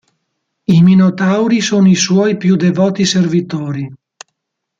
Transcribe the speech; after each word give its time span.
I 0.65 0.81
minotauri 0.81 1.61
sono 1.61 1.87
i 1.87 1.93
suoi 1.93 2.35
più 2.37 2.55
devoti 2.55 3.05
servitori. 3.05 3.87